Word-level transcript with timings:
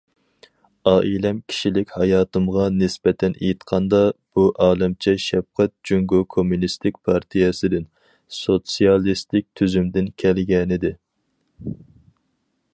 ئائىلەم، 0.91 1.41
كىشىلىك 1.51 1.91
ھاياتىمغا 1.97 2.63
نىسبەتەن 2.77 3.35
ئېيتقاندا، 3.41 3.99
بۇ 4.39 4.45
ئالەمچە 4.67 5.13
شەپقەت 5.25 5.75
جۇڭگو 5.91 6.23
كوممۇنىستىك 6.37 6.99
پارتىيەسىدىن، 7.11 7.87
سوتسىيالىستىك 8.39 9.49
تۈزۈمدىن 9.61 10.13
كەلگەنىدى. 10.25 10.95